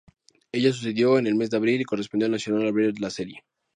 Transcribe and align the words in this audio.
Ello 0.51 0.73
sucedió 0.73 1.19
en 1.19 1.27
el 1.27 1.35
mes 1.35 1.51
de 1.51 1.57
abril 1.57 1.79
y 1.79 1.83
correspondió 1.85 2.25
al 2.25 2.31
Nacional 2.31 2.67
abrir 2.67 2.99
la 2.99 3.11
serie. 3.11 3.43